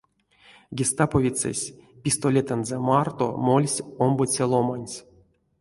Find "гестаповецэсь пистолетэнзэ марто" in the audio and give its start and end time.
0.79-3.25